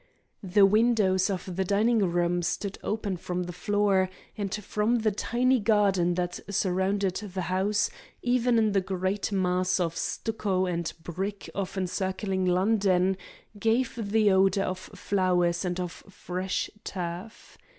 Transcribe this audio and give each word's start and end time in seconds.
The 0.41 0.65
windows 0.65 1.29
of 1.29 1.55
the 1.57 1.63
dining 1.63 1.99
room 1.99 2.41
stood 2.41 2.79
open 2.81 3.17
from 3.17 3.43
the 3.43 3.53
floor, 3.53 4.09
and 4.35 4.51
from 4.51 5.01
the 5.01 5.11
tiny 5.11 5.59
garden 5.59 6.15
that 6.15 6.39
surrounded 6.49 7.17
the 7.17 7.41
house, 7.41 7.91
even 8.23 8.57
in 8.57 8.71
the 8.71 8.81
great 8.81 9.31
mass 9.31 9.79
of 9.79 9.95
stucco 9.95 10.65
and 10.65 10.91
brick 11.03 11.51
of 11.53 11.77
encircling 11.77 12.45
London, 12.45 13.15
came 13.59 13.85
the 13.95 14.31
odor 14.31 14.63
of 14.63 14.79
flowers 14.79 15.63
and 15.63 15.79
of 15.79 15.91
fresh 16.09 16.71
turf. 16.83 17.59